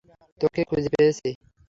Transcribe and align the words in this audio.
তোকে 0.41 0.61
খুঁজে 0.69 0.89
পেয়েছি। 0.93 1.29